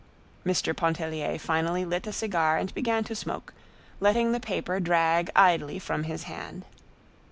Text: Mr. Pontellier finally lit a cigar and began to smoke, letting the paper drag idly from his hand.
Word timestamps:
Mr. 0.43 0.75
Pontellier 0.75 1.37
finally 1.37 1.85
lit 1.85 2.07
a 2.07 2.11
cigar 2.11 2.57
and 2.57 2.73
began 2.73 3.03
to 3.03 3.13
smoke, 3.15 3.53
letting 3.99 4.31
the 4.31 4.39
paper 4.39 4.79
drag 4.79 5.29
idly 5.35 5.77
from 5.77 6.05
his 6.05 6.23
hand. 6.23 6.65